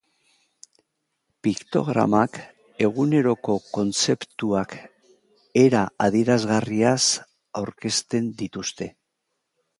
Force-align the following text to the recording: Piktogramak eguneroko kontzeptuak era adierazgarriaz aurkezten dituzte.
Piktogramak 1.47 2.39
eguneroko 2.87 3.57
kontzeptuak 3.75 4.75
era 5.67 5.85
adierazgarriaz 6.09 6.99
aurkezten 7.63 8.35
dituzte. 8.43 8.91